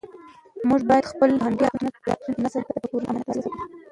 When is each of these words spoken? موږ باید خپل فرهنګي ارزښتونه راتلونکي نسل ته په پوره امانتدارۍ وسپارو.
موږ 0.69 0.81
باید 0.89 1.09
خپل 1.11 1.29
فرهنګي 1.35 1.65
ارزښتونه 1.67 2.05
راتلونکي 2.09 2.41
نسل 2.43 2.61
ته 2.67 2.71
په 2.77 2.87
پوره 2.89 3.07
امانتدارۍ 3.09 3.39
وسپارو. 3.39 3.65